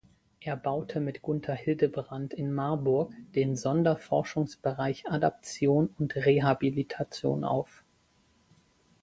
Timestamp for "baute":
0.55-0.99